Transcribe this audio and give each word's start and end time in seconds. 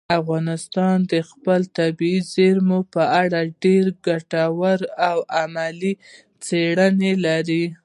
افغانستان 0.19 0.95
د 1.11 1.13
خپلو 1.29 1.71
طبیعي 1.79 2.19
زیرمو 2.33 2.79
په 2.93 3.01
اړه 3.21 3.39
ډېرې 3.63 3.91
ګټورې 4.05 4.91
او 5.11 5.17
علمي 5.37 5.91
څېړنې 6.45 7.13
لري. 7.25 7.65